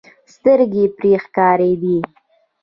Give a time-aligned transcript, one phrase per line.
[0.35, 1.97] سترګې پرې ښکارېدې.